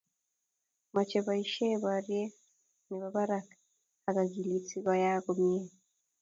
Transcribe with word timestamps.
Mochei 0.93 1.23
boisie 1.25 1.81
borie 1.83 2.23
ne 2.87 2.93
bo 3.01 3.07
barak 3.15 3.47
ak 4.07 4.15
akilit 4.23 4.63
si 4.67 4.77
koyaak 4.85 5.21
komie. 5.25 5.61